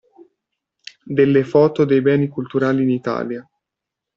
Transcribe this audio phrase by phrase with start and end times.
[1.15, 3.47] Delle foto dei beni culturali in Italia.